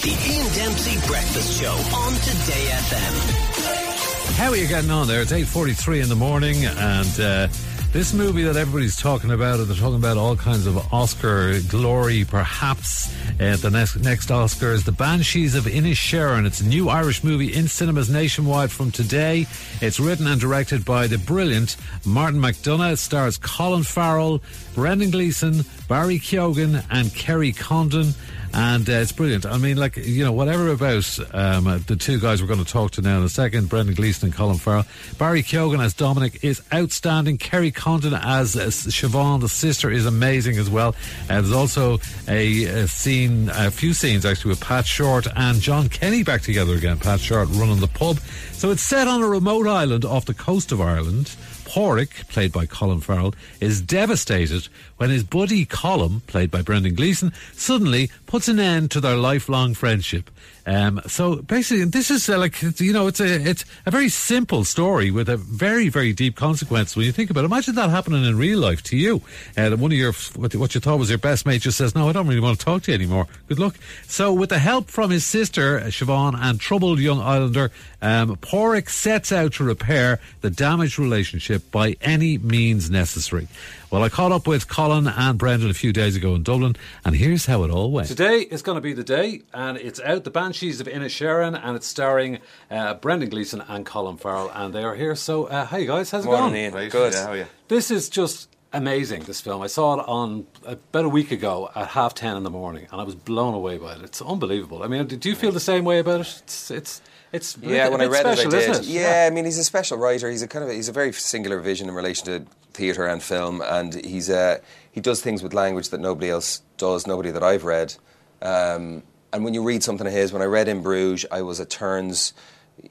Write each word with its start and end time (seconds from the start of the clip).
The 0.00 0.08
Ian 0.08 0.52
Dempsey 0.54 1.06
Breakfast 1.06 1.60
Show 1.60 1.70
on 1.70 2.14
Today 2.14 2.64
FM. 2.70 4.34
How 4.36 4.48
are 4.48 4.56
you 4.56 4.66
getting 4.66 4.90
on 4.90 5.06
there? 5.06 5.20
It's 5.20 5.30
8.43 5.32 6.02
in 6.02 6.08
the 6.08 6.16
morning 6.16 6.64
and 6.64 7.20
uh, 7.20 7.48
this 7.92 8.14
movie 8.14 8.42
that 8.44 8.56
everybody's 8.56 8.96
talking 8.96 9.30
about, 9.30 9.60
and 9.60 9.68
they're 9.68 9.76
talking 9.76 9.96
about 9.96 10.16
all 10.16 10.34
kinds 10.34 10.66
of 10.66 10.94
Oscar 10.94 11.60
glory, 11.68 12.24
perhaps. 12.24 13.14
Uh, 13.38 13.56
the 13.56 13.68
next, 13.70 13.96
next 13.96 14.30
Oscar 14.30 14.72
is 14.72 14.84
The 14.84 14.92
Banshees 14.92 15.54
of 15.54 15.64
Inisherin. 15.64 16.46
It's 16.46 16.62
a 16.62 16.66
new 16.66 16.88
Irish 16.88 17.22
movie 17.22 17.52
in 17.52 17.68
cinemas 17.68 18.08
nationwide 18.08 18.72
from 18.72 18.92
today. 18.92 19.46
It's 19.82 20.00
written 20.00 20.26
and 20.26 20.40
directed 20.40 20.86
by 20.86 21.06
the 21.06 21.18
brilliant 21.18 21.76
Martin 22.06 22.40
McDonagh. 22.40 22.94
It 22.94 22.96
stars 22.96 23.36
Colin 23.36 23.82
Farrell, 23.82 24.42
Brendan 24.74 25.10
Gleeson, 25.10 25.62
Barry 25.86 26.18
Keoghan, 26.18 26.82
and 26.90 27.14
Kerry 27.14 27.52
Condon 27.52 28.14
and 28.54 28.88
uh, 28.88 28.92
it's 28.92 29.12
brilliant. 29.12 29.46
I 29.46 29.56
mean, 29.56 29.76
like 29.76 29.96
you 29.96 30.24
know, 30.24 30.32
whatever 30.32 30.70
about 30.70 31.18
um, 31.32 31.82
the 31.86 31.96
two 31.96 32.20
guys 32.20 32.42
we're 32.42 32.48
going 32.48 32.64
to 32.64 32.70
talk 32.70 32.92
to 32.92 33.02
now 33.02 33.18
in 33.18 33.24
a 33.24 33.28
second, 33.28 33.68
Brendan 33.68 33.94
Gleeson 33.94 34.26
and 34.26 34.34
Colin 34.34 34.58
Farrell. 34.58 34.84
Barry 35.18 35.42
Keoghan 35.42 35.82
as 35.82 35.94
Dominic 35.94 36.44
is 36.44 36.62
outstanding. 36.72 37.38
Kerry 37.38 37.70
Condon 37.82 38.14
as 38.14 38.54
uh, 38.54 38.66
Siobhan, 38.66 39.40
the 39.40 39.48
sister, 39.48 39.90
is 39.90 40.06
amazing 40.06 40.56
as 40.56 40.70
well. 40.70 40.94
Uh, 41.28 41.40
there's 41.40 41.50
also 41.50 41.98
a, 42.28 42.62
a, 42.62 42.86
scene, 42.86 43.50
a 43.52 43.72
few 43.72 43.92
scenes 43.92 44.24
actually 44.24 44.50
with 44.50 44.60
Pat 44.60 44.86
Short 44.86 45.26
and 45.34 45.60
John 45.60 45.88
Kenny 45.88 46.22
back 46.22 46.42
together 46.42 46.74
again. 46.74 46.96
Pat 47.00 47.18
Short 47.18 47.48
running 47.50 47.80
the 47.80 47.88
pub. 47.88 48.20
So 48.52 48.70
it's 48.70 48.82
set 48.82 49.08
on 49.08 49.20
a 49.20 49.26
remote 49.26 49.66
island 49.66 50.04
off 50.04 50.26
the 50.26 50.34
coast 50.34 50.70
of 50.70 50.80
Ireland. 50.80 51.34
Pádraic, 51.72 52.28
played 52.28 52.52
by 52.52 52.66
Colin 52.66 53.00
Farrell, 53.00 53.34
is 53.58 53.80
devastated 53.80 54.68
when 54.98 55.08
his 55.08 55.24
buddy 55.24 55.64
Colm, 55.64 56.20
played 56.26 56.50
by 56.50 56.60
Brendan 56.60 56.94
Gleeson, 56.94 57.32
suddenly 57.54 58.10
puts 58.26 58.46
an 58.46 58.60
end 58.60 58.90
to 58.90 59.00
their 59.00 59.16
lifelong 59.16 59.72
friendship. 59.72 60.30
Um, 60.66 61.00
so 61.06 61.36
basically, 61.36 61.84
this 61.86 62.10
is 62.10 62.28
uh, 62.28 62.38
like 62.38 62.62
you 62.80 62.92
know, 62.92 63.08
it's 63.08 63.20
a 63.20 63.34
it's 63.50 63.64
a 63.84 63.90
very 63.90 64.08
simple 64.08 64.64
story 64.64 65.10
with 65.10 65.28
a 65.28 65.36
very 65.36 65.88
very 65.88 66.12
deep 66.12 66.36
consequence 66.36 66.94
when 66.94 67.04
you 67.04 67.10
think 67.10 67.30
about 67.30 67.42
it. 67.42 67.46
Imagine 67.46 67.74
that 67.74 67.90
happening 67.90 68.24
in 68.24 68.38
real 68.38 68.60
life 68.60 68.82
to 68.84 68.96
you. 68.96 69.22
Uh, 69.56 69.70
one 69.70 69.90
of 69.90 69.98
your 69.98 70.12
what, 70.36 70.54
what 70.54 70.74
you 70.74 70.80
thought 70.80 71.00
was 71.00 71.08
your 71.08 71.18
best 71.18 71.46
mate 71.46 71.62
just 71.62 71.78
says, 71.78 71.96
"No, 71.96 72.08
I 72.08 72.12
don't 72.12 72.28
really 72.28 72.40
want 72.40 72.60
to 72.60 72.64
talk 72.64 72.82
to 72.82 72.92
you 72.92 72.94
anymore. 72.94 73.26
Good 73.48 73.58
luck." 73.58 73.76
So, 74.06 74.32
with 74.32 74.50
the 74.50 74.60
help 74.60 74.88
from 74.88 75.10
his 75.10 75.26
sister 75.26 75.80
Siobhan 75.80 76.36
and 76.38 76.60
troubled 76.60 77.00
young 77.00 77.20
Islander, 77.20 77.72
um, 78.00 78.36
Pádraic 78.36 78.88
sets 78.88 79.32
out 79.32 79.54
to 79.54 79.64
repair 79.64 80.20
the 80.42 80.50
damaged 80.50 80.96
relationship 80.96 81.61
by 81.70 81.96
any 82.00 82.38
means 82.38 82.90
necessary. 82.90 83.48
Well, 83.90 84.02
I 84.02 84.08
caught 84.08 84.32
up 84.32 84.46
with 84.46 84.68
Colin 84.68 85.06
and 85.06 85.38
Brendan 85.38 85.70
a 85.70 85.74
few 85.74 85.92
days 85.92 86.16
ago 86.16 86.34
in 86.34 86.42
Dublin, 86.42 86.76
and 87.04 87.14
here's 87.14 87.46
how 87.46 87.62
it 87.64 87.70
all 87.70 87.90
went. 87.90 88.08
Today 88.08 88.40
is 88.40 88.62
going 88.62 88.76
to 88.76 88.80
be 88.80 88.92
the 88.92 89.04
day, 89.04 89.42
and 89.52 89.76
it's 89.78 90.00
out, 90.00 90.24
The 90.24 90.30
Banshees 90.30 90.80
of 90.80 90.86
Inisherin, 90.86 91.58
and 91.62 91.76
it's 91.76 91.86
starring 91.86 92.38
uh, 92.70 92.94
Brendan 92.94 93.28
Gleeson 93.28 93.62
and 93.68 93.84
Colin 93.86 94.16
Farrell, 94.16 94.50
and 94.54 94.74
they 94.74 94.82
are 94.82 94.94
here. 94.94 95.14
So, 95.14 95.44
uh, 95.44 95.66
hi 95.66 95.84
guys, 95.84 96.10
how's 96.10 96.24
it 96.24 96.28
Morning, 96.28 96.70
going? 96.70 96.82
Ian. 96.82 96.90
Good. 96.90 97.12
Yeah, 97.12 97.24
how 97.24 97.32
are 97.32 97.36
you? 97.36 97.46
This 97.68 97.90
is 97.90 98.08
just 98.08 98.48
amazing, 98.72 99.22
this 99.24 99.40
film. 99.40 99.62
I 99.62 99.66
saw 99.66 100.00
it 100.00 100.08
on 100.08 100.46
about 100.64 101.04
a 101.04 101.08
week 101.08 101.30
ago 101.30 101.70
at 101.74 101.88
half 101.88 102.14
ten 102.14 102.36
in 102.36 102.42
the 102.42 102.50
morning, 102.50 102.86
and 102.90 103.00
I 103.00 103.04
was 103.04 103.14
blown 103.14 103.54
away 103.54 103.78
by 103.78 103.94
it. 103.94 104.02
It's 104.02 104.22
unbelievable. 104.22 104.82
I 104.82 104.86
mean, 104.86 105.06
do 105.06 105.28
you 105.28 105.34
feel 105.34 105.52
the 105.52 105.60
same 105.60 105.84
way 105.84 105.98
about 105.98 106.20
it? 106.20 106.42
It's, 106.44 106.70
it's 106.70 107.02
it's 107.32 107.58
yeah. 107.58 107.88
When 107.88 108.00
I 108.00 108.06
read 108.06 108.20
special, 108.20 108.54
it, 108.54 108.68
I 108.68 108.72
did. 108.72 108.76
It? 108.82 108.84
Yeah, 108.84 109.26
I 109.30 109.34
mean, 109.34 109.44
he's 109.44 109.58
a 109.58 109.64
special 109.64 109.98
writer. 109.98 110.30
He's 110.30 110.42
a 110.42 110.48
kind 110.48 110.64
of 110.64 110.70
a, 110.70 110.74
he's 110.74 110.88
a 110.88 110.92
very 110.92 111.12
singular 111.12 111.60
vision 111.60 111.88
in 111.88 111.94
relation 111.94 112.26
to 112.26 112.46
theatre 112.72 113.06
and 113.06 113.22
film, 113.22 113.62
and 113.62 113.94
he's 114.04 114.30
uh, 114.30 114.58
he 114.90 115.00
does 115.00 115.20
things 115.20 115.42
with 115.42 115.54
language 115.54 115.90
that 115.90 116.00
nobody 116.00 116.30
else 116.30 116.62
does. 116.76 117.06
Nobody 117.06 117.30
that 117.30 117.42
I've 117.42 117.64
read. 117.64 117.94
Um, 118.40 119.02
and 119.32 119.44
when 119.44 119.54
you 119.54 119.62
read 119.62 119.82
something 119.82 120.06
of 120.06 120.12
his, 120.12 120.32
when 120.32 120.42
I 120.42 120.46
read 120.46 120.68
In 120.68 120.82
Bruges, 120.82 121.24
I 121.30 121.42
was 121.42 121.60
at 121.60 121.70
turns. 121.70 122.34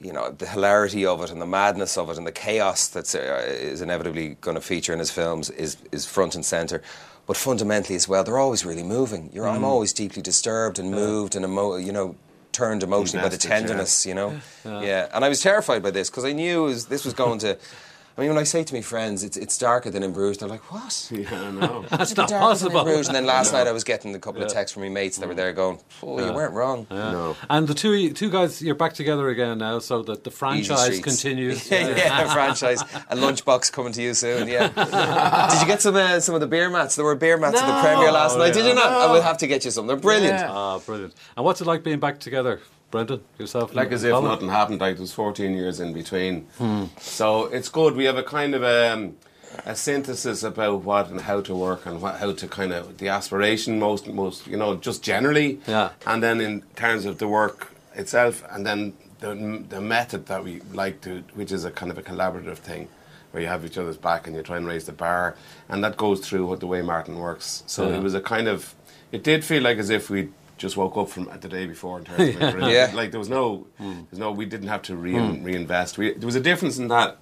You 0.00 0.12
know 0.12 0.30
the 0.30 0.46
hilarity 0.46 1.04
of 1.04 1.22
it 1.22 1.30
and 1.30 1.40
the 1.40 1.46
madness 1.46 1.96
of 1.98 2.10
it 2.10 2.18
and 2.18 2.26
the 2.26 2.32
chaos 2.32 2.88
that 2.88 3.14
uh, 3.14 3.18
is 3.46 3.80
inevitably 3.80 4.36
going 4.40 4.54
to 4.54 4.60
feature 4.60 4.92
in 4.92 4.98
his 4.98 5.10
films 5.10 5.50
is 5.50 5.76
is 5.92 6.06
front 6.06 6.34
and 6.34 6.44
center 6.44 6.82
but 7.26 7.36
fundamentally 7.36 7.94
as 7.94 8.08
well, 8.08 8.24
they're 8.24 8.38
always 8.38 8.64
really 8.64 8.82
moving. 8.82 9.30
You're, 9.32 9.46
mm. 9.46 9.52
I'm 9.52 9.64
always 9.64 9.92
deeply 9.92 10.22
disturbed 10.22 10.78
and 10.78 10.90
moved 10.90 11.36
and 11.36 11.44
emo- 11.44 11.76
you 11.76 11.92
know 11.92 12.16
turned 12.50 12.82
emotionally 12.82 13.24
by 13.24 13.30
the 13.30 13.38
tenderness, 13.38 14.04
yeah. 14.04 14.10
you 14.10 14.14
know. 14.14 14.40
Yeah. 14.64 14.82
yeah. 14.82 15.08
and 15.14 15.24
I 15.24 15.28
was 15.28 15.40
terrified 15.40 15.82
by 15.82 15.90
this 15.90 16.10
because 16.10 16.24
I 16.24 16.32
knew 16.32 16.64
was, 16.64 16.86
this 16.86 17.04
was 17.04 17.14
going 17.14 17.38
to. 17.40 17.58
I 18.16 18.20
mean, 18.20 18.30
when 18.30 18.38
I 18.38 18.42
say 18.42 18.62
to 18.62 18.74
my 18.74 18.82
friends, 18.82 19.24
it's, 19.24 19.36
it's 19.38 19.56
darker 19.56 19.88
than 19.88 20.02
in 20.02 20.12
Bruges, 20.12 20.38
they're 20.38 20.48
like, 20.48 20.70
what? 20.72 21.10
Yeah, 21.22 21.50
no. 21.50 21.84
That's 21.88 22.16
not 22.16 22.28
possible. 22.28 22.80
In 22.80 22.84
Bruges. 22.84 23.08
And 23.08 23.16
then 23.16 23.26
last 23.26 23.52
no. 23.52 23.58
night 23.58 23.66
I 23.66 23.72
was 23.72 23.84
getting 23.84 24.14
a 24.14 24.18
couple 24.18 24.40
yeah. 24.40 24.46
of 24.46 24.52
texts 24.52 24.74
from 24.74 24.82
my 24.82 24.88
mates 24.88 25.18
that 25.18 25.28
were 25.28 25.34
there 25.34 25.52
going, 25.52 25.78
oh, 26.02 26.18
yeah. 26.18 26.26
you 26.26 26.32
weren't 26.32 26.52
wrong. 26.52 26.86
Yeah. 26.90 27.12
No. 27.12 27.36
And 27.48 27.66
the 27.66 27.74
two 27.74 28.12
two 28.12 28.30
guys, 28.30 28.60
you're 28.60 28.74
back 28.74 28.92
together 28.92 29.28
again 29.28 29.58
now, 29.58 29.78
so 29.78 30.02
that 30.02 30.24
the 30.24 30.30
franchise 30.30 31.00
continues. 31.00 31.70
yeah, 31.70 32.32
franchise. 32.32 32.82
A 32.82 33.16
lunchbox 33.16 33.72
coming 33.72 33.92
to 33.92 34.02
you 34.02 34.14
soon, 34.14 34.48
yeah. 34.48 34.68
Did 34.68 35.60
you 35.60 35.66
get 35.66 35.80
some 35.80 35.96
uh, 35.96 36.20
some 36.20 36.34
of 36.34 36.40
the 36.40 36.46
beer 36.46 36.68
mats? 36.68 36.96
There 36.96 37.04
were 37.04 37.14
beer 37.14 37.38
mats 37.38 37.60
no. 37.60 37.62
at 37.62 37.82
the 37.82 37.88
premiere 37.88 38.12
last 38.12 38.36
night. 38.36 38.52
Did 38.52 38.66
you 38.66 38.74
not? 38.74 38.92
I 38.92 39.12
will 39.12 39.22
have 39.22 39.38
to 39.38 39.46
get 39.46 39.64
you 39.64 39.70
some. 39.70 39.86
They're 39.86 39.96
brilliant. 39.96 40.42
Ah, 40.42 40.78
brilliant. 40.78 41.14
And 41.36 41.44
what's 41.44 41.60
it 41.60 41.66
like 41.66 41.82
being 41.82 42.00
back 42.00 42.18
together? 42.20 42.60
Brendan, 42.92 43.22
yourself? 43.38 43.74
Like 43.74 43.90
as 43.90 44.04
if 44.04 44.12
nothing 44.12 44.48
happened, 44.48 44.80
like 44.80 44.94
there 44.94 45.00
was 45.00 45.12
14 45.12 45.54
years 45.54 45.80
in 45.80 45.92
between. 45.92 46.42
Hmm. 46.58 46.84
So 47.00 47.46
it's 47.46 47.68
good. 47.68 47.96
We 47.96 48.04
have 48.04 48.18
a 48.18 48.22
kind 48.22 48.54
of 48.54 48.62
um, 48.62 49.16
a 49.66 49.74
synthesis 49.74 50.42
about 50.44 50.82
what 50.82 51.08
and 51.08 51.22
how 51.22 51.40
to 51.40 51.54
work 51.54 51.86
and 51.86 52.00
what, 52.00 52.16
how 52.16 52.32
to 52.32 52.46
kind 52.46 52.72
of 52.72 52.98
the 52.98 53.08
aspiration 53.08 53.78
most, 53.78 54.06
most 54.06 54.46
you 54.46 54.56
know, 54.56 54.76
just 54.76 55.02
generally. 55.02 55.60
Yeah. 55.66 55.90
And 56.06 56.22
then 56.22 56.40
in 56.40 56.62
terms 56.76 57.04
of 57.06 57.18
the 57.18 57.26
work 57.26 57.72
itself, 57.94 58.44
and 58.50 58.64
then 58.64 58.92
the, 59.20 59.64
the 59.68 59.80
method 59.80 60.26
that 60.26 60.44
we 60.44 60.60
like 60.72 61.00
to, 61.00 61.24
which 61.34 61.50
is 61.50 61.64
a 61.64 61.70
kind 61.70 61.90
of 61.90 61.98
a 61.98 62.02
collaborative 62.02 62.58
thing 62.58 62.88
where 63.30 63.42
you 63.42 63.48
have 63.48 63.64
each 63.64 63.78
other's 63.78 63.96
back 63.96 64.26
and 64.26 64.36
you 64.36 64.42
try 64.42 64.58
and 64.58 64.66
raise 64.66 64.84
the 64.84 64.92
bar, 64.92 65.34
and 65.70 65.82
that 65.82 65.96
goes 65.96 66.20
through 66.20 66.44
what 66.44 66.60
the 66.60 66.66
way 66.66 66.82
Martin 66.82 67.18
works. 67.18 67.62
So 67.66 67.88
yeah. 67.88 67.96
it 67.96 68.02
was 68.02 68.12
a 68.12 68.20
kind 68.20 68.46
of, 68.46 68.74
it 69.10 69.24
did 69.24 69.42
feel 69.42 69.62
like 69.62 69.78
as 69.78 69.88
if 69.88 70.10
we 70.10 70.28
just 70.62 70.76
woke 70.76 70.96
up 70.96 71.08
from 71.08 71.28
the 71.40 71.48
day 71.48 71.66
before 71.66 71.98
in 71.98 72.04
terms 72.04 72.36
of 72.36 72.40
yeah. 72.60 72.68
yeah. 72.68 72.90
like 72.94 73.10
there 73.10 73.18
was 73.18 73.28
no 73.28 73.66
mm. 73.80 74.06
there's 74.08 74.20
no 74.20 74.30
we 74.30 74.46
didn't 74.46 74.68
have 74.68 74.80
to 74.80 74.94
re- 74.94 75.12
mm. 75.12 75.44
reinvest 75.44 75.98
we, 75.98 76.12
there 76.12 76.26
was 76.26 76.36
a 76.36 76.40
difference 76.40 76.78
in 76.78 76.86
that 76.86 77.18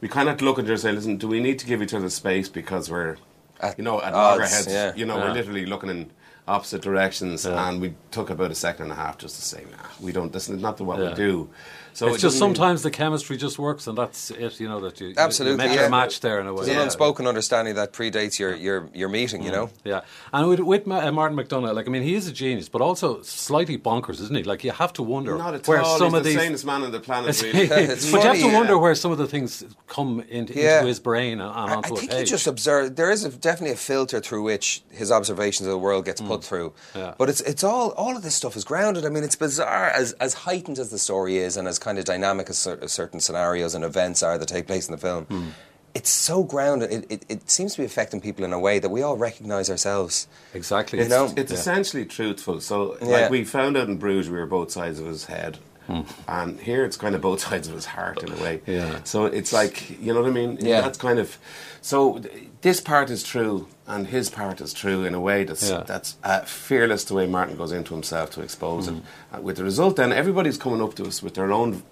we 0.00 0.08
kind 0.08 0.28
of 0.28 0.42
look 0.42 0.58
at 0.58 0.64
each 0.64 0.66
other 0.66 0.72
and 0.72 0.80
say 0.80 0.92
listen 0.92 1.16
do 1.16 1.28
we 1.28 1.40
need 1.40 1.60
to 1.60 1.66
give 1.66 1.80
each 1.80 1.94
other 1.94 2.10
space 2.10 2.48
because 2.48 2.90
we're 2.90 3.16
at 3.60 3.78
you 3.78 3.84
know 3.84 4.02
at 4.02 4.12
loggerheads 4.12 4.66
yeah. 4.66 4.92
you 4.96 5.06
know 5.06 5.16
we're 5.16 5.32
literally 5.32 5.64
looking 5.64 5.90
in 5.90 6.10
opposite 6.48 6.82
directions 6.82 7.46
and 7.46 7.80
we 7.80 7.94
took 8.10 8.30
about 8.30 8.50
a 8.50 8.54
second 8.54 8.84
and 8.84 8.92
a 8.92 8.96
half 8.96 9.16
just 9.16 9.36
to 9.36 9.42
say 9.42 9.64
nah, 9.70 9.88
we 10.00 10.12
don't 10.12 10.32
this 10.32 10.48
is 10.48 10.60
not 10.60 10.76
the 10.76 10.84
what 10.84 10.98
we 10.98 11.12
do 11.14 11.48
so 11.94 12.08
it's 12.08 12.18
it 12.18 12.20
just 12.20 12.38
sometimes 12.38 12.84
mean, 12.84 12.90
the 12.90 12.96
chemistry 12.96 13.36
just 13.36 13.58
works, 13.58 13.86
and 13.86 13.96
that's 13.96 14.30
it. 14.30 14.58
You 14.58 14.68
know 14.68 14.80
that 14.80 15.00
you 15.00 15.12
absolutely 15.16 15.64
you 15.64 15.68
met 15.68 15.74
yeah. 15.74 15.82
your 15.82 15.90
match 15.90 16.20
there 16.20 16.40
in 16.40 16.46
a 16.46 16.52
way. 16.52 16.64
There's 16.64 16.76
an 16.76 16.82
unspoken 16.82 17.26
understanding 17.26 17.74
that 17.74 17.92
predates 17.92 18.38
your 18.38 18.54
your, 18.54 18.88
your 18.94 19.08
meeting. 19.08 19.42
Mm. 19.42 19.44
You 19.44 19.52
know. 19.52 19.70
Yeah, 19.84 20.00
and 20.32 20.48
with, 20.48 20.60
with 20.60 20.88
uh, 20.88 21.12
Martin 21.12 21.36
McDonagh, 21.36 21.74
like 21.74 21.86
I 21.86 21.90
mean, 21.90 22.02
he 22.02 22.14
is 22.14 22.26
a 22.26 22.32
genius, 22.32 22.68
but 22.68 22.80
also 22.80 23.20
slightly 23.22 23.76
bonkers, 23.76 24.20
isn't 24.20 24.34
he? 24.34 24.42
Like 24.42 24.64
you 24.64 24.70
have 24.70 24.92
to 24.94 25.02
wonder 25.02 25.36
where 25.36 25.82
all. 25.82 25.98
some 25.98 26.08
He's 26.08 26.14
of 26.14 26.24
the 26.24 26.30
these 26.30 26.38
sanest 26.38 26.64
man 26.64 26.82
on 26.82 26.92
the 26.92 27.00
planet. 27.00 27.40
Really. 27.52 27.66
but 27.86 27.98
funny, 27.98 28.12
you 28.12 28.20
have 28.20 28.36
to 28.36 28.46
yeah. 28.46 28.54
wonder 28.54 28.78
where 28.78 28.94
some 28.94 29.10
of 29.10 29.18
the 29.18 29.26
things 29.26 29.64
come 29.88 30.20
into, 30.28 30.54
yeah. 30.54 30.78
into 30.78 30.88
his 30.88 31.00
brain 31.00 31.40
and, 31.40 31.50
and 31.50 31.72
onto 31.72 31.94
I 31.94 31.98
think 31.98 32.10
a 32.10 32.14
page. 32.14 32.28
he 32.28 32.30
just 32.30 32.46
observed. 32.46 32.96
There 32.96 33.10
is 33.10 33.24
a, 33.24 33.30
definitely 33.30 33.72
a 33.72 33.76
filter 33.76 34.20
through 34.20 34.42
which 34.42 34.82
his 34.90 35.10
observations 35.10 35.66
of 35.66 35.72
the 35.72 35.78
world 35.78 36.04
gets 36.04 36.20
mm. 36.20 36.28
Put 36.36 36.44
through. 36.44 36.72
Yeah. 36.94 37.14
But 37.18 37.28
it's 37.28 37.40
it's 37.42 37.64
all 37.64 37.90
all 37.90 38.16
of 38.16 38.22
this 38.22 38.34
stuff 38.34 38.56
is 38.56 38.64
grounded. 38.64 39.04
I 39.04 39.08
mean, 39.08 39.24
it's 39.24 39.36
bizarre 39.36 39.88
as 39.88 40.12
as 40.14 40.34
heightened 40.34 40.78
as 40.78 40.90
the 40.90 40.98
story 40.98 41.38
is, 41.38 41.56
and 41.56 41.68
as 41.68 41.78
kind 41.78 41.98
of 41.98 42.04
dynamic 42.04 42.48
as 42.50 42.58
certain 42.58 43.20
scenarios 43.20 43.74
and 43.74 43.84
events 43.84 44.22
are 44.22 44.38
that 44.38 44.48
take 44.48 44.66
place 44.66 44.88
in 44.88 44.92
the 44.92 44.98
film. 44.98 45.24
Hmm. 45.24 45.48
It's 45.94 46.08
so 46.08 46.42
grounded. 46.42 46.90
It, 46.90 47.06
it, 47.10 47.26
it, 47.28 47.50
seems 47.50 47.74
to 47.74 47.82
be 47.82 47.84
affecting 47.84 48.22
people 48.22 48.46
in 48.46 48.54
a 48.54 48.58
way 48.58 48.78
that 48.78 48.88
we 48.88 49.02
all 49.02 49.18
recognise 49.18 49.68
ourselves. 49.68 50.26
Exactly. 50.54 50.98
You 50.98 51.04
it's, 51.04 51.10
know? 51.10 51.34
it's 51.36 51.52
yeah. 51.52 51.58
essentially 51.58 52.06
truthful. 52.06 52.62
So, 52.62 52.96
yeah. 53.02 53.08
like 53.08 53.30
we 53.30 53.44
found 53.44 53.76
out 53.76 53.88
in 53.88 53.98
Bruges, 53.98 54.30
we 54.30 54.38
were 54.38 54.46
both 54.46 54.70
sides 54.70 54.98
of 55.00 55.04
his 55.04 55.26
head. 55.26 55.58
Hmm. 55.86 56.02
And 56.28 56.60
here 56.60 56.84
it's 56.84 56.96
kind 56.96 57.14
of 57.14 57.20
both 57.20 57.40
sides 57.48 57.68
of 57.68 57.74
his 57.74 57.86
heart 57.86 58.22
in 58.22 58.32
a 58.32 58.36
way. 58.42 58.62
Yeah. 58.66 59.00
So 59.04 59.26
it's 59.26 59.52
like, 59.52 59.98
you 60.00 60.12
know 60.12 60.22
what 60.22 60.30
I 60.30 60.32
mean? 60.32 60.58
Yeah. 60.60 60.80
That's 60.80 60.98
kind 60.98 61.18
of. 61.18 61.38
So 61.80 62.22
this 62.60 62.80
part 62.80 63.10
is 63.10 63.24
true, 63.24 63.66
and 63.86 64.06
his 64.06 64.30
part 64.30 64.60
is 64.60 64.72
true 64.72 65.04
in 65.04 65.14
a 65.14 65.20
way 65.20 65.42
that's 65.44 65.68
yeah. 65.68 65.82
that's 65.84 66.16
uh, 66.22 66.42
fearless. 66.42 67.04
The 67.04 67.14
way 67.14 67.26
Martin 67.26 67.56
goes 67.56 67.72
into 67.72 67.92
himself 67.94 68.30
to 68.32 68.40
expose 68.40 68.88
mm. 68.88 68.98
it, 68.98 69.04
uh, 69.32 69.40
with 69.40 69.56
the 69.56 69.64
result, 69.64 69.96
then 69.96 70.12
everybody's 70.12 70.58
coming 70.58 70.80
up 70.80 70.94
to 70.94 71.04
us 71.04 71.22
with 71.22 71.34
their 71.34 71.52
own 71.52 71.82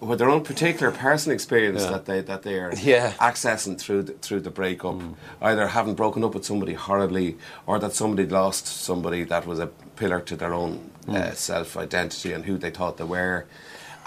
with 0.00 0.18
their 0.18 0.28
own 0.28 0.42
particular 0.42 0.90
personal 0.92 1.34
experience 1.34 1.82
yeah. 1.82 1.90
that 1.90 2.06
they 2.06 2.20
that 2.22 2.42
they 2.42 2.58
are 2.58 2.72
yeah. 2.82 3.12
accessing 3.20 3.78
through 3.78 4.02
the, 4.04 4.12
through 4.14 4.40
the 4.40 4.50
breakup, 4.50 4.94
mm. 4.94 5.14
either 5.42 5.68
having 5.68 5.94
broken 5.94 6.24
up 6.24 6.34
with 6.34 6.44
somebody 6.44 6.74
horribly, 6.74 7.36
or 7.66 7.78
that 7.78 7.92
somebody 7.92 8.26
lost 8.26 8.66
somebody 8.66 9.24
that 9.24 9.46
was 9.46 9.58
a 9.58 9.66
pillar 9.96 10.20
to 10.20 10.36
their 10.36 10.54
own 10.54 10.90
mm. 11.06 11.14
uh, 11.14 11.32
self 11.34 11.76
identity 11.76 12.32
and 12.32 12.44
who 12.44 12.58
they 12.58 12.70
thought 12.70 12.96
they 12.96 13.04
were, 13.04 13.46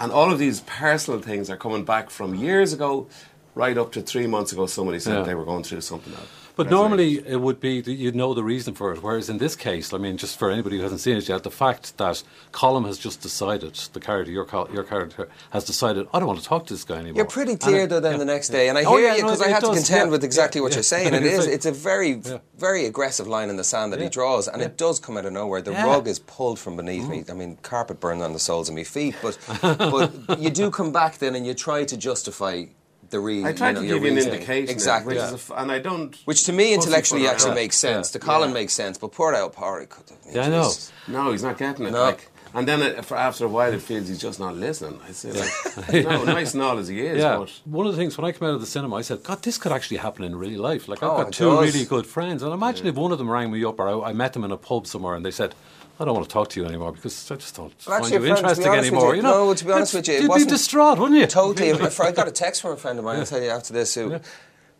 and 0.00 0.12
all 0.12 0.32
of 0.32 0.38
these 0.38 0.60
personal 0.60 1.20
things 1.20 1.50
are 1.50 1.56
coming 1.56 1.84
back 1.84 2.10
from 2.10 2.34
years 2.34 2.72
ago, 2.72 3.08
right 3.54 3.76
up 3.76 3.92
to 3.92 4.02
three 4.02 4.26
months 4.26 4.52
ago. 4.52 4.66
Somebody 4.66 4.98
said 4.98 5.18
yeah. 5.18 5.22
they 5.22 5.34
were 5.34 5.44
going 5.44 5.64
through 5.64 5.80
something 5.80 6.12
else. 6.12 6.47
But 6.58 6.70
normally 6.70 7.10
it 7.26 7.40
would 7.40 7.60
be 7.60 7.80
that 7.80 7.92
you'd 7.92 8.16
know 8.16 8.34
the 8.34 8.42
reason 8.42 8.74
for 8.74 8.92
it. 8.92 9.00
Whereas 9.00 9.30
in 9.30 9.38
this 9.38 9.54
case, 9.54 9.94
I 9.94 9.98
mean, 9.98 10.16
just 10.16 10.36
for 10.38 10.50
anybody 10.50 10.76
who 10.76 10.82
hasn't 10.82 11.00
seen 11.00 11.16
it 11.16 11.28
yet, 11.28 11.44
the 11.44 11.52
fact 11.52 11.96
that 11.98 12.22
Colin 12.50 12.82
has 12.84 12.98
just 12.98 13.20
decided, 13.22 13.74
the 13.92 14.00
character, 14.00 14.32
your, 14.32 14.44
your 14.74 14.82
character, 14.82 15.28
has 15.50 15.64
decided, 15.64 16.08
I 16.12 16.18
don't 16.18 16.26
want 16.26 16.40
to 16.40 16.44
talk 16.44 16.66
to 16.66 16.74
this 16.74 16.82
guy 16.82 16.96
anymore. 16.96 17.14
You're 17.18 17.26
pretty 17.26 17.52
And 17.52 17.60
clear 17.60 17.82
it- 17.84 17.90
though 17.90 18.00
then 18.00 18.14
yeah, 18.14 18.18
the 18.18 18.24
next 18.24 18.48
day, 18.48 18.68
and 18.68 18.76
I 18.76 18.82
Oh, 18.82 18.96
hear 18.96 19.06
yeah, 19.06 19.14
you 19.16 19.22
because 19.22 19.40
it 19.40 19.46
I 19.46 19.50
have 19.50 19.62
to 19.62 19.68
contend 19.72 20.06
yeah, 20.08 20.10
with 20.10 20.24
exactly 20.24 20.58
yeah, 20.58 20.62
what 20.64 20.72
yeah. 20.72 20.76
you're 20.78 20.82
saying. 20.82 21.14
It 21.14 21.22
is. 21.22 21.46
It's 21.46 21.58
It's 21.58 21.66
a 21.66 21.72
very, 21.72 22.14
Yeah. 22.24 22.38
very 22.58 22.86
aggressive 22.86 23.28
line 23.28 23.50
in 23.50 23.56
the 23.56 23.62
sand 23.64 23.92
that 23.92 24.00
Yeah. 24.00 24.06
he 24.06 24.10
draws, 24.10 24.48
and 24.48 24.60
Yeah. 24.60 24.66
it 24.66 24.76
does 24.76 24.98
come 24.98 25.16
out 25.16 25.26
of 25.26 25.32
nowhere. 25.32 25.62
The 25.62 25.70
Yeah. 25.72 25.86
rug 25.86 26.08
is 26.08 26.18
pulled 26.18 26.58
from 26.58 26.74
beneath 26.76 27.06
me. 27.08 27.22
Mm. 27.22 27.30
I 27.30 27.34
mean, 27.34 27.58
carpet 27.62 28.00
burned 28.00 28.20
on 28.22 28.32
the 28.32 28.40
soles 28.40 28.68
of 28.68 28.74
my 28.74 28.82
feet, 28.84 29.14
but 29.22 29.38
but 29.62 30.40
you 30.40 30.50
do 30.50 30.70
come 30.72 30.90
back 30.90 31.18
then 31.18 31.36
and 31.36 31.46
you 31.46 31.54
try 31.54 31.84
to 31.84 31.96
justify 31.96 32.64
the 33.10 33.20
reason. 33.20 33.46
I 33.46 33.52
tried 33.52 33.68
you 33.68 33.74
know, 33.74 33.80
to 33.80 33.86
give 33.86 34.02
you 34.04 34.08
an 34.10 34.14
reasoning. 34.16 34.34
indication, 34.40 34.70
exactly. 34.74 35.14
which 35.14 35.22
is 35.24 35.30
a 35.32 35.34
f 35.34 35.50
and 35.56 35.72
I 35.72 35.78
don't. 35.78 36.16
Which 36.24 36.44
to 36.44 36.52
me 36.52 36.74
intellectually 36.74 37.26
actually 37.26 37.50
around. 37.50 37.54
makes 37.56 37.76
sense. 37.76 38.08
Yeah. 38.08 38.20
To 38.20 38.26
Colin 38.26 38.48
Yeah. 38.50 38.54
makes 38.54 38.72
sense, 38.74 38.98
but 38.98 39.12
poor 39.12 39.34
out 39.34 39.54
Parry 39.54 39.86
could 39.86 40.08
have. 40.08 40.34
Yeah, 40.34 40.46
I 40.46 40.48
know. 40.48 40.70
No, 41.08 41.32
he's 41.32 41.42
not 41.42 41.56
getting 41.58 41.86
it. 41.86 41.92
No. 41.92 42.02
Like, 42.02 42.28
and 42.54 42.66
then 42.66 42.80
it, 42.80 43.04
for 43.04 43.14
after 43.16 43.44
a 43.44 43.48
while, 43.48 43.72
it 43.74 43.82
feels 43.82 44.08
he's 44.08 44.18
just 44.18 44.40
not 44.40 44.56
listening. 44.56 44.98
I 45.06 45.12
say, 45.12 45.32
like, 45.32 46.04
no, 46.04 46.24
nice 46.24 46.54
and 46.54 46.62
all 46.62 46.78
as 46.78 46.88
he 46.88 46.98
is, 47.04 47.18
Yeah, 47.18 47.36
but 47.36 47.50
one 47.66 47.86
of 47.86 47.92
the 47.92 47.98
things 47.98 48.16
when 48.16 48.24
I 48.24 48.32
came 48.32 48.48
out 48.48 48.54
of 48.54 48.60
the 48.62 48.66
cinema, 48.66 48.96
I 48.96 49.02
said, 49.02 49.22
"God, 49.22 49.42
this 49.42 49.58
could 49.58 49.70
actually 49.72 49.98
happen 49.98 50.24
in 50.24 50.34
real 50.34 50.60
life." 50.62 50.88
Like 50.88 51.02
I've 51.02 51.10
Oh, 51.10 51.22
got 51.24 51.32
two 51.32 51.44
does. 51.50 51.74
really 51.74 51.84
good 51.84 52.06
friends, 52.06 52.42
and 52.42 52.52
imagine 52.52 52.86
if 52.86 52.94
one 52.94 53.12
of 53.12 53.18
them 53.18 53.30
rang 53.30 53.50
me 53.50 53.62
up, 53.64 53.78
or 53.78 53.88
I, 54.04 54.10
I 54.10 54.12
met 54.14 54.32
them 54.32 54.44
in 54.44 54.50
a 54.50 54.56
pub 54.56 54.86
somewhere, 54.86 55.14
and 55.14 55.24
they 55.26 55.30
said, 55.30 55.54
"I 56.00 56.04
don't 56.04 56.14
want 56.14 56.28
to 56.28 56.32
talk 56.32 56.48
to 56.50 56.60
you 56.60 56.66
anymore 56.66 56.92
because 56.92 57.30
I 57.30 57.34
just 57.36 57.56
don't 57.56 57.72
Well, 57.86 58.00
find 58.00 58.10
you 58.12 58.18
a 58.18 58.20
friend, 58.20 58.22
be 58.22 58.28
interesting 58.40 58.72
anymore." 58.74 59.16
you- 59.16 59.22
know, 59.22 59.46
no, 59.48 59.54
to 59.54 59.64
be 59.64 59.72
honest 59.72 59.94
with 59.94 60.08
you, 60.08 60.14
it 60.14 60.22
you'd 60.22 60.34
be 60.34 60.44
distraught, 60.44 60.98
wouldn't 60.98 61.18
you? 61.20 61.26
Totally. 61.26 61.72
I 62.00 62.12
got 62.12 62.28
a 62.28 62.30
text 62.32 62.62
from 62.62 62.72
a 62.72 62.76
friend 62.76 62.98
of 62.98 63.04
mine, 63.04 63.18
I'll 63.20 63.26
tell 63.26 63.42
you 63.42 63.50
after 63.50 63.72
this, 63.72 63.94
who, 63.94 64.20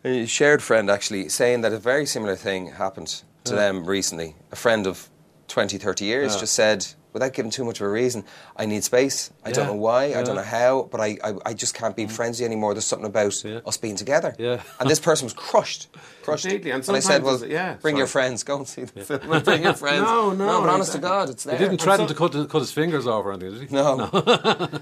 a 0.05 0.25
shared 0.25 0.61
friend 0.63 0.89
actually, 0.89 1.29
saying 1.29 1.61
that 1.61 1.73
a 1.73 1.77
very 1.77 2.05
similar 2.05 2.35
thing 2.35 2.67
happened 2.73 3.21
to 3.45 3.53
them 3.55 3.85
recently. 3.85 4.35
A 4.51 4.55
friend 4.55 4.85
of 4.87 5.09
20, 5.47 5.77
30 5.77 6.05
years 6.05 6.35
Yeah. 6.35 6.39
just 6.41 6.53
said, 6.53 6.87
without 7.13 7.33
giving 7.33 7.51
too 7.51 7.63
much 7.65 7.79
of 7.81 7.87
a 7.87 7.89
reason, 7.89 8.23
I 8.55 8.65
need 8.65 8.83
space. 8.83 9.31
I 9.43 9.51
don't 9.51 9.67
know 9.67 9.73
why, 9.75 10.13
I 10.15 10.23
don't 10.23 10.35
know 10.35 10.41
how, 10.43 10.87
but 10.91 11.01
I, 11.01 11.17
I, 11.23 11.33
I 11.47 11.53
just 11.53 11.73
can't 11.73 11.95
be 11.95 12.07
friends 12.07 12.39
with 12.39 12.45
anymore. 12.47 12.73
There's 12.73 12.85
something 12.85 13.07
about 13.07 13.43
Yeah. 13.43 13.59
us 13.65 13.77
being 13.77 13.95
together. 13.95 14.35
Yeah. 14.37 14.61
And 14.79 14.89
this 14.89 14.99
person 14.99 15.25
was 15.25 15.33
crushed. 15.33 15.87
Crushed. 16.23 16.43
Completely, 16.43 16.71
and 16.71 16.83
I 16.89 16.99
said, 16.99 17.23
well, 17.23 17.35
it's- 17.35 17.49
yeah, 17.49 17.75
bring 17.81 17.97
your 17.97 18.05
friends, 18.07 18.43
go 18.43 18.57
and 18.57 18.67
see 18.67 18.83
the 18.83 19.03
film 19.03 19.31
and 19.31 19.43
bring 19.43 19.63
your 19.63 19.73
friends. 19.83 20.01
No, 20.03 20.31
no, 20.33 20.45
No, 20.45 20.61
but 20.61 20.69
honest 20.69 20.89
exactly. 20.95 20.99
to 21.01 21.07
God, 21.07 21.29
it's 21.29 21.43
there. 21.43 21.57
He 21.57 21.63
didn't 21.63 21.81
threaten 21.81 22.07
so- 22.07 22.13
to 22.13 22.17
cut, 22.29 22.49
cut 22.49 22.59
his 22.59 22.71
fingers 22.71 23.07
off 23.07 23.25
or 23.25 23.33
anything, 23.33 23.59
did 23.59 23.69
he? 23.69 23.75
No. 23.75 24.09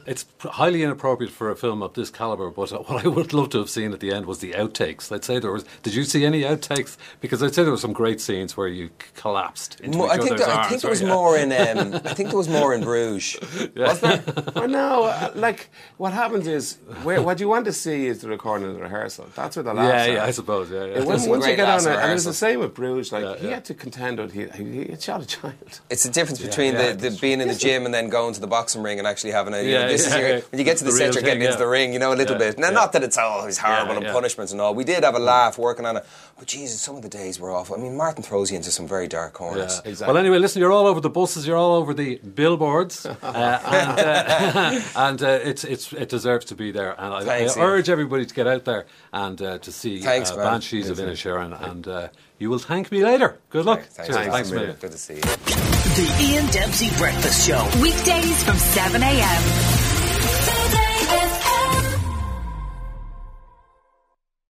It's 0.08 0.26
highly 0.40 0.84
inappropriate 0.84 1.32
for 1.32 1.50
a 1.52 1.56
film 1.56 1.82
of 1.84 1.94
this 1.94 2.10
caliber. 2.10 2.50
But 2.50 2.72
uh, 2.74 2.78
what 2.88 3.06
I 3.06 3.08
would 3.08 3.34
love 3.34 3.50
to 3.50 3.60
have 3.60 3.70
seen 3.70 3.94
at 3.94 4.00
the 4.00 4.12
end 4.14 4.26
was 4.26 4.40
the 4.40 4.54
outtakes. 4.54 5.12
I'd 5.12 5.24
say 5.24 5.40
there 5.40 5.52
was. 5.52 5.66
Did 5.84 5.94
you 5.96 6.04
see 6.04 6.26
any 6.26 6.42
outtakes? 6.44 6.98
Because 7.22 7.44
I'd 7.44 7.54
say 7.54 7.64
there 7.64 7.72
were 7.72 7.78
some 7.78 7.94
great 7.94 8.20
scenes 8.22 8.56
where 8.58 8.68
you 8.68 8.90
collapsed 9.16 9.80
into 9.82 9.98
Mo- 9.98 10.06
each 10.06 10.12
I 10.12 10.18
think 10.18 10.32
other's 10.32 10.40
there, 10.46 10.50
I 10.50 10.58
arms, 10.58 10.70
think 10.70 10.82
there 10.82 10.90
was 10.92 11.02
yeah. 11.02 11.08
more 11.14 11.38
in 11.38 11.52
um, 11.52 11.94
I 12.06 12.14
think 12.18 12.30
there 12.32 12.38
was 12.46 12.50
more 12.60 12.74
in 12.76 12.82
Bruges. 12.90 13.38
Was 13.88 14.00
there? 14.02 14.22
well, 14.56 14.68
no, 14.68 15.04
uh, 15.06 15.32
like 15.36 15.60
what 16.04 16.12
happens 16.22 16.46
is 16.58 16.64
where 17.08 17.22
what 17.28 17.40
you 17.42 17.48
want 17.56 17.66
to 17.72 17.74
see 17.84 18.00
is 18.12 18.16
the 18.24 18.30
recording 18.38 18.68
of 18.70 18.74
the 18.78 18.82
rehearsal. 18.82 19.26
That's 19.40 19.56
where 19.56 19.64
the 19.70 19.74
laughs 19.74 20.08
Yeah, 20.08 20.14
are. 20.14 20.16
yeah, 20.18 20.30
I 20.30 20.32
suppose. 20.32 20.66
Yeah, 20.70 20.86
yeah. 20.90 20.98
And 20.98 21.06
once, 21.06 21.26
once 21.36 21.46
you 21.48 21.56
get 21.56 21.68
on 21.68 21.74
laughs 21.76 21.86
it, 21.86 21.92
in 21.94 22.00
and 22.04 22.12
it's 22.14 22.26
the 22.34 22.40
same 22.46 22.60
with 22.64 22.74
Bruges. 22.80 23.12
Like 23.16 23.24
Yeah, 23.24 23.36
he 23.44 23.48
had 23.58 23.66
to 23.72 23.74
contend 23.84 24.16
with 24.20 24.32
he, 24.38 24.44
he, 24.58 24.84
he 24.92 24.96
shot 25.08 25.22
a 25.22 25.28
child. 25.36 25.54
It's 25.94 26.04
the 26.04 26.12
difference 26.18 26.40
between 26.42 26.74
yeah, 26.74 26.92
the, 26.94 27.10
the 27.10 27.18
being 27.26 27.40
in 27.44 27.48
the 27.48 27.60
gym 27.66 27.86
and 27.86 27.94
then 27.94 28.10
going 28.10 28.34
to 28.34 28.42
the 28.46 28.52
boxing 28.58 28.82
ring 28.88 28.98
and 29.00 29.08
actually 29.08 29.32
having 29.40 29.54
a. 29.54 29.62
You 29.62 29.70
Yeah, 29.74 29.82
know, 29.84 29.88
this 29.94 30.08
is 30.08 30.14
your, 30.16 30.28
yeah. 30.30 30.42
when 30.50 30.60
you 30.60 30.66
get 30.66 30.78
to 30.78 30.84
the, 30.84 30.92
The 30.92 30.98
set, 30.98 31.14
you're 31.14 31.22
getting 31.30 31.40
thing, 31.42 31.52
into 31.52 31.54
yeah. 31.60 31.66
the 31.66 31.68
ring, 31.78 31.94
you 31.94 32.00
know, 32.04 32.12
a 32.14 32.20
little 32.22 32.36
Yeah, 32.40 32.46
bit. 32.52 32.60
Now, 32.60 32.68
yeah. 32.70 32.82
not 32.82 32.90
that 32.94 33.04
it's 33.04 33.18
always 33.18 33.58
horrible 33.58 33.92
Yeah, 33.94 33.98
and 33.98 34.06
yeah. 34.08 34.14
punishments 34.20 34.52
and 34.54 34.60
all. 34.62 34.74
We 34.74 34.84
did 34.92 35.04
have 35.04 35.16
a 35.16 35.20
laugh 35.36 35.58
working 35.58 35.86
on 35.86 35.98
it, 35.98 36.06
but 36.38 36.48
Jesus, 36.48 36.80
some 36.82 36.96
of 36.96 37.02
the 37.02 37.10
days 37.10 37.40
were 37.40 37.52
awful. 37.52 37.76
I 37.76 37.80
mean, 37.80 37.98
Martin 37.98 38.24
throws 38.24 38.52
you 38.52 38.58
into 38.58 38.72
some 38.72 38.88
very 38.88 39.08
dark 39.08 39.34
corners. 39.34 39.82
Yeah. 39.84 39.90
Exactly. 39.92 40.14
Well, 40.14 40.18
anyway, 40.24 40.38
listen, 40.40 40.62
you're 40.62 40.72
all 40.72 40.86
over 40.88 41.00
the 41.02 41.10
buses, 41.10 41.48
you're 41.48 41.58
all 41.58 41.76
over 41.76 41.94
the 41.94 42.18
billboards, 42.18 43.06
uh, 43.06 43.16
and, 43.24 44.00
uh, 44.00 44.82
and 44.96 45.24
uh, 45.24 45.28
it's, 45.44 45.64
it's, 45.64 45.92
it 45.94 46.10
deserves 46.10 46.46
to 46.46 46.56
be 46.56 46.72
there. 46.72 46.96
And 46.98 47.14
I, 47.14 47.24
Thanks, 47.24 47.58
I 47.58 47.62
urge 47.62 47.90
everybody 47.90 48.26
to 48.26 48.34
get 48.34 48.48
out 48.48 48.66
there 48.66 48.86
and 49.12 49.42
uh, 49.42 49.58
to 49.60 49.72
see 49.72 50.00
Thanks, 50.00 50.32
uh, 50.32 50.38
man. 50.38 50.46
Banshees 50.46 50.90
of 50.90 50.98
Inisherin, 50.98 51.60
and 51.70 51.88
uh, 51.88 52.08
you 52.38 52.50
will 52.50 52.60
thank 52.60 52.92
me 52.92 53.04
later. 53.04 53.40
Good 53.50 53.66
luck. 53.66 53.82
Thanks, 53.82 53.96
Cheers. 53.96 54.16
thanks, 54.18 54.34
Thanks, 54.34 54.50
a 54.50 54.52
a 54.52 54.56
million. 54.56 54.76
million. 54.76 54.80
Good 54.80 54.92
to 54.92 54.98
see 54.98 55.16
you. 55.16 55.22
The 55.22 56.18
Ian 56.22 56.46
Dempsey 56.52 56.90
Breakfast 56.98 57.48
Show. 57.48 57.68
Weekdays 57.82 58.44
from 58.44 58.58
7 58.58 59.02
a.m. 59.02 59.77